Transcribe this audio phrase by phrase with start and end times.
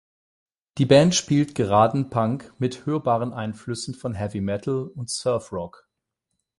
[0.79, 5.87] Die Band spielt geraden Punk mit hörbaren Einflüssen von Heavy Metal und Surf-Rock.